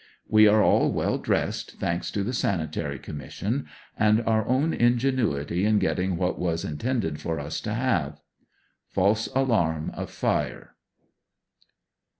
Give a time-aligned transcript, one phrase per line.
[0.27, 5.77] We are all well dressed, thanks to the Sanitary Commission and our own ingenuity in
[5.77, 8.19] getting what was intended for us to have.
[8.87, 10.73] False alarm of fire.